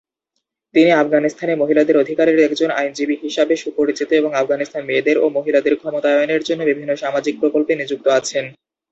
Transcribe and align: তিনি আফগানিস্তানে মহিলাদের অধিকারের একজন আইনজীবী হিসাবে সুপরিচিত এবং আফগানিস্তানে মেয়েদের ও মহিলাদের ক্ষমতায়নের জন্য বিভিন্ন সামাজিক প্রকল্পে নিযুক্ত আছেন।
তিনি 0.75 0.91
আফগানিস্তানে 0.93 1.53
মহিলাদের 1.55 1.95
অধিকারের 1.97 2.37
একজন 2.39 2.69
আইনজীবী 2.71 3.15
হিসাবে 3.23 3.53
সুপরিচিত 3.55 4.09
এবং 4.13 4.31
আফগানিস্তানে 4.33 4.87
মেয়েদের 4.87 5.17
ও 5.17 5.35
মহিলাদের 5.37 5.73
ক্ষমতায়নের 5.75 6.41
জন্য 6.43 6.61
বিভিন্ন 6.65 6.91
সামাজিক 6.95 7.33
প্রকল্পে 7.41 7.73
নিযুক্ত 7.75 8.05
আছেন। 8.19 8.45